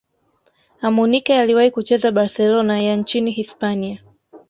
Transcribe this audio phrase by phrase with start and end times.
[0.81, 3.99] amunike aliwahi kucheza barcelona ya nchini hispania